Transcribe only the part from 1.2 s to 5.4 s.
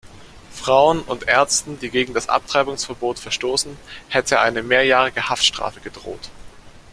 Ärzten, die gegen das Abtreibungsverbot verstoßen, hätte eine mehrjährige